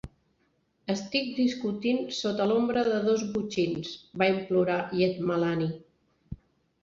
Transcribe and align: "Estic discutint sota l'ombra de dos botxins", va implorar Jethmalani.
"Estic 0.91 1.27
discutint 1.39 1.99
sota 2.19 2.47
l'ombra 2.51 2.85
de 2.87 2.97
dos 3.09 3.25
botxins", 3.35 3.91
va 4.23 4.29
implorar 4.37 4.79
Jethmalani. 5.01 5.69